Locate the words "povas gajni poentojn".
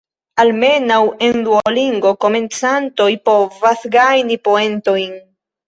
3.31-5.17